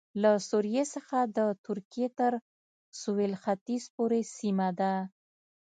[0.21, 2.33] له سوریې څخه د ترکیې تر
[3.01, 4.93] سوېل ختیځ پورې سیمه ده